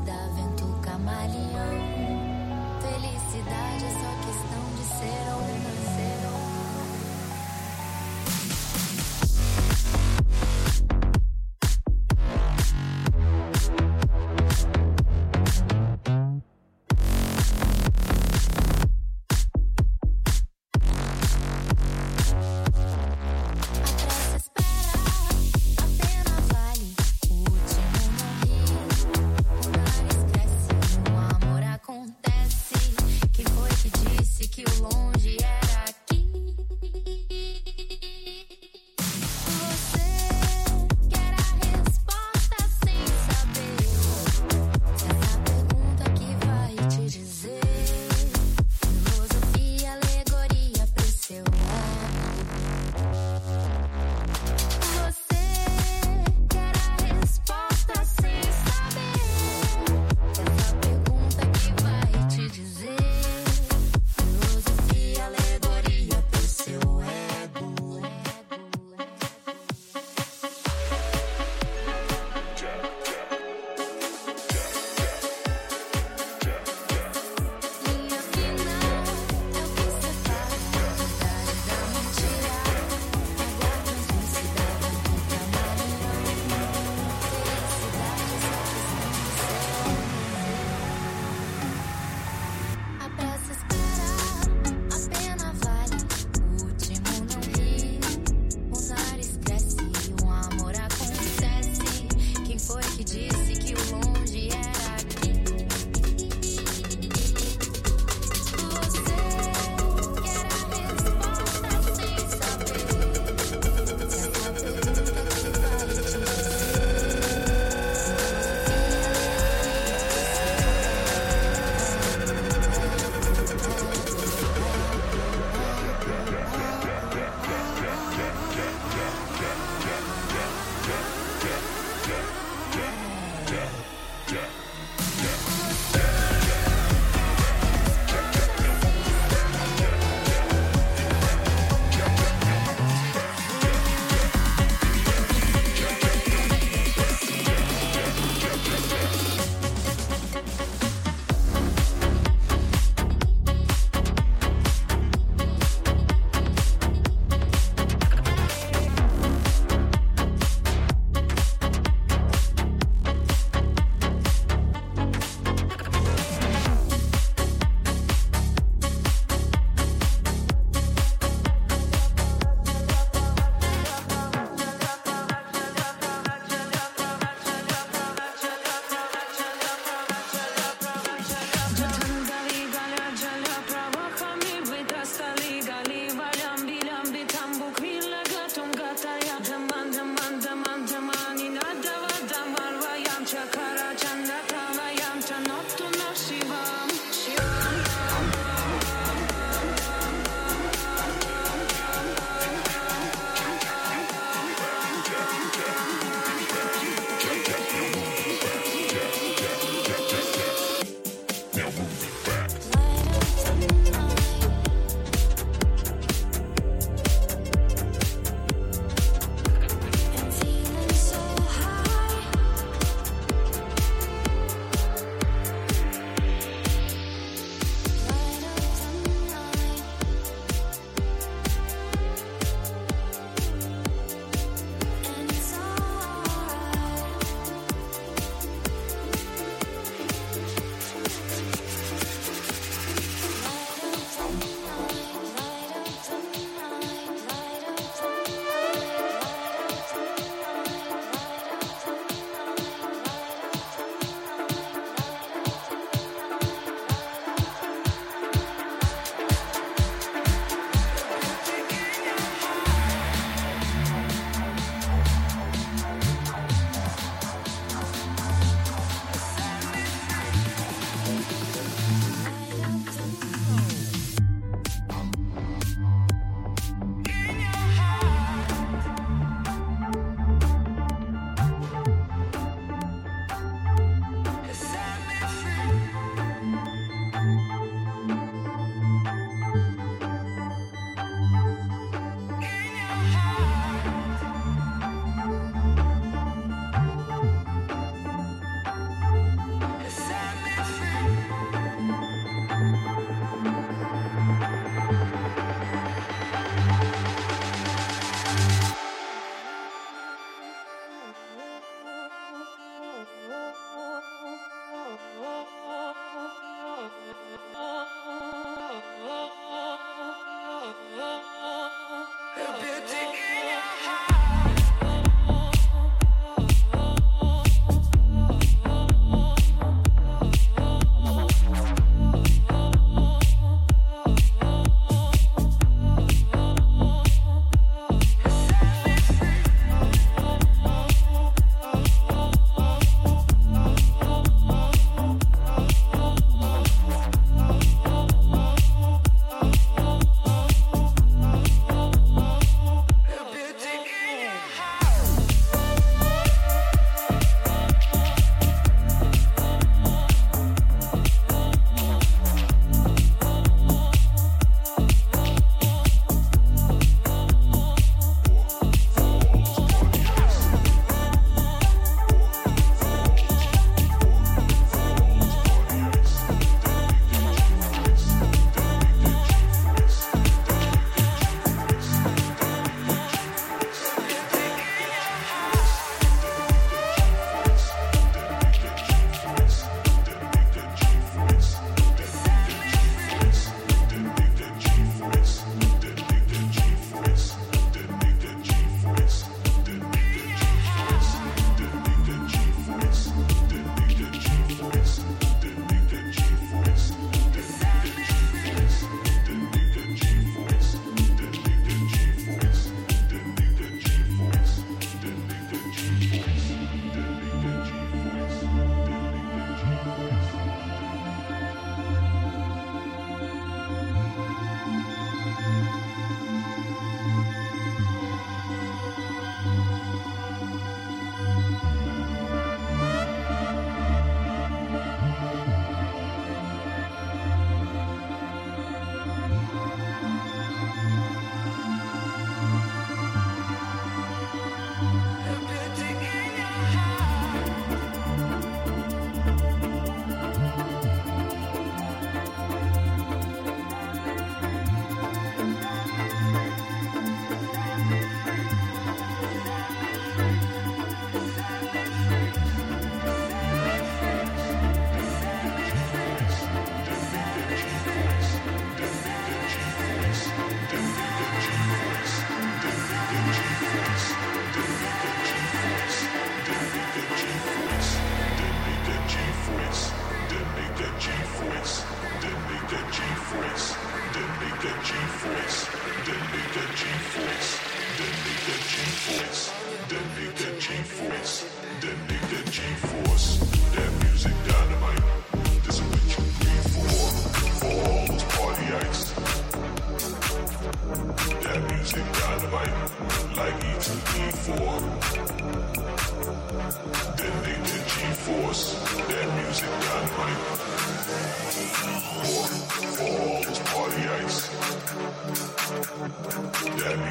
[0.00, 1.78] da vento camaleão.
[2.80, 5.77] Felicidade é só questão de ser ou não.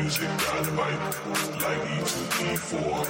[0.07, 1.03] music dynamite
[1.59, 3.03] like E2E4.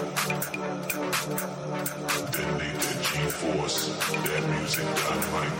[2.31, 3.79] Then they did G-force,
[4.25, 5.55] that music dynamite.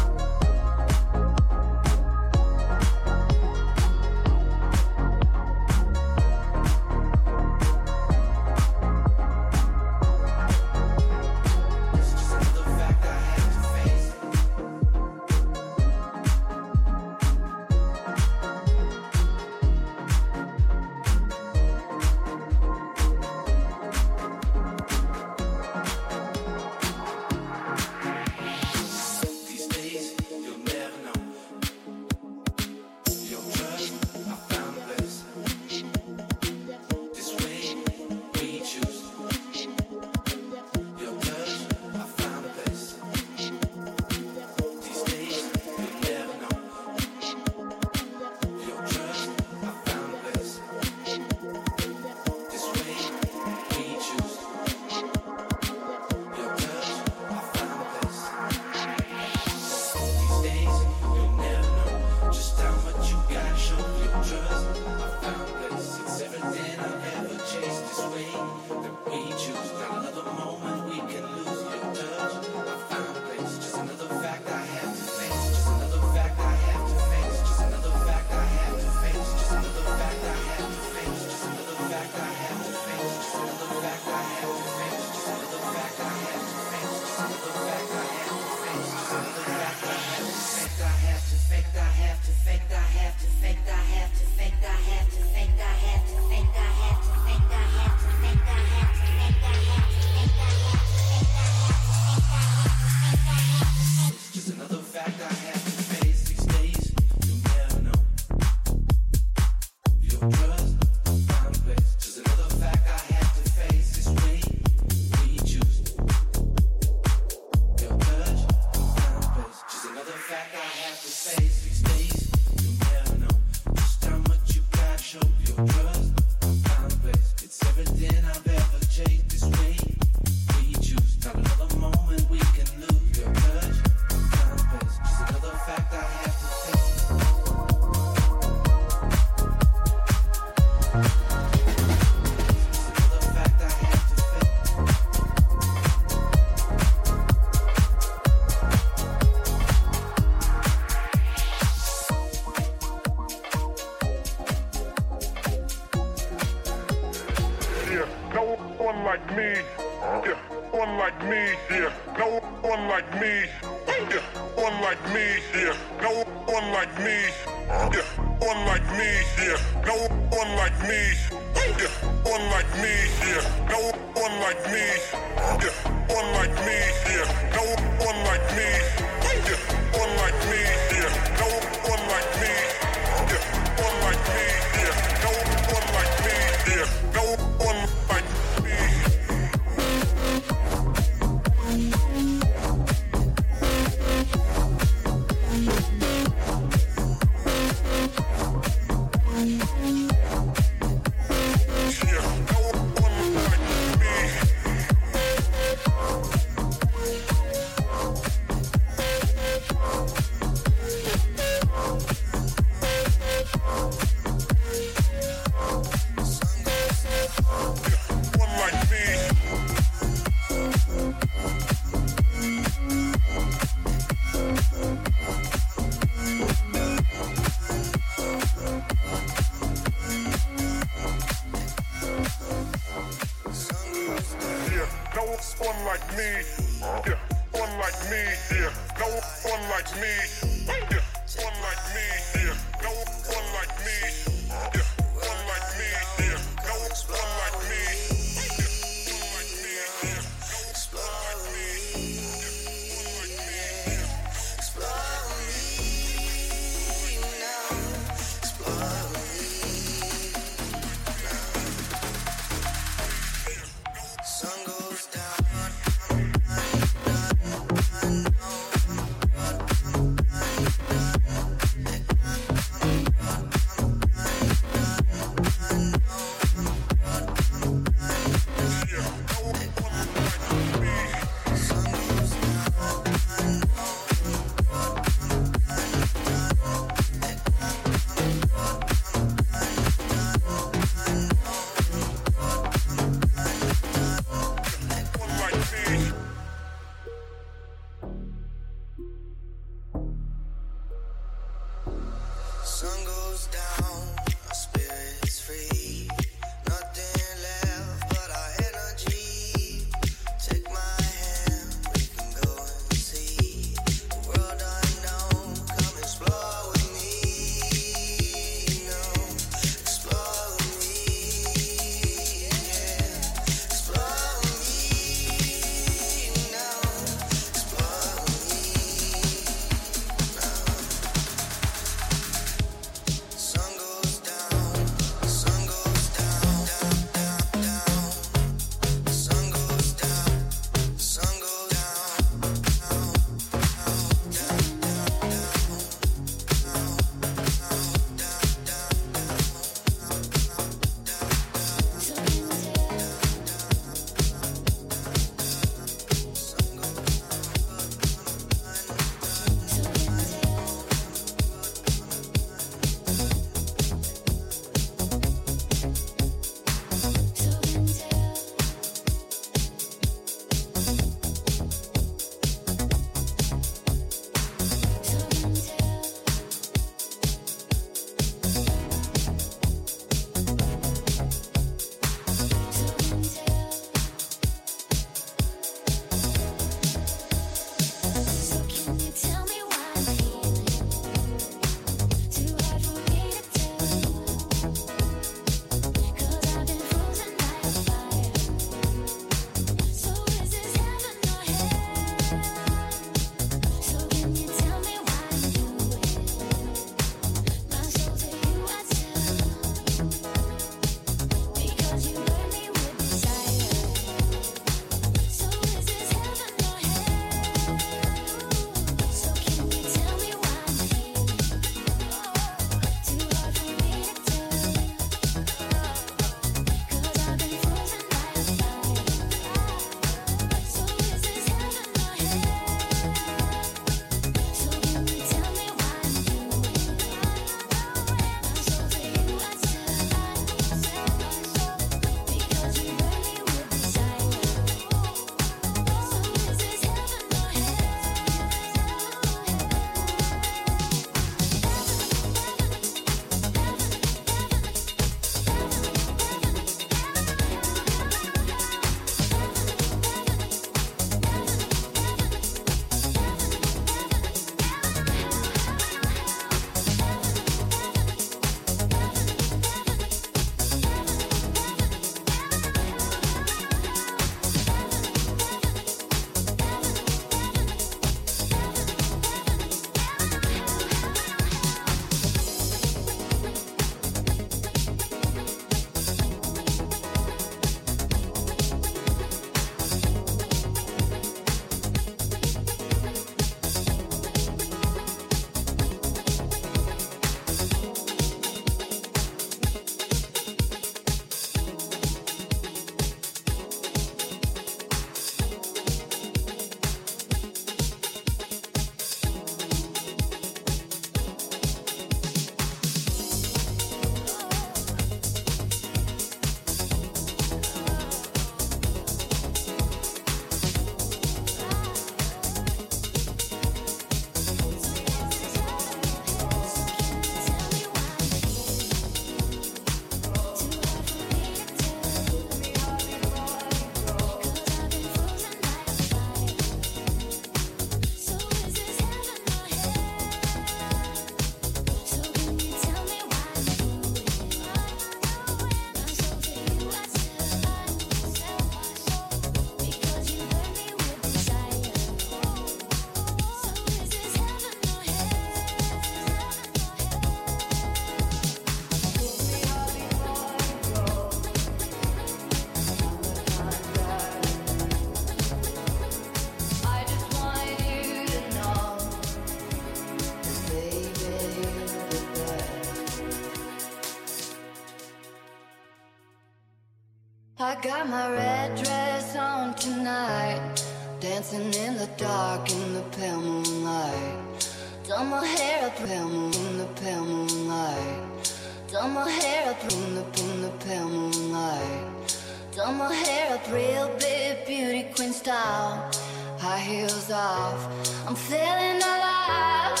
[578.08, 580.82] my red dress on tonight.
[581.20, 584.70] Dancing in the dark in the pale moonlight.
[585.06, 588.54] Done my hair up pale moon in the pale moonlight.
[588.90, 592.36] Done my hair up in the in the pale moonlight.
[592.74, 596.10] Done my hair up real big beauty queen style.
[596.58, 597.80] High heels off.
[598.26, 600.00] I'm feeling alive.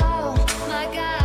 [0.00, 0.34] Oh
[0.68, 1.17] my god.